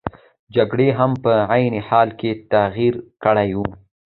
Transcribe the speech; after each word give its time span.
جګړې 0.55 0.87
هم 0.97 1.11
په 1.23 1.33
عین 1.53 1.73
حال 1.87 2.09
کې 2.19 2.31
تغیر 2.51 2.93
کړی 3.23 3.49
وو. 3.57 3.65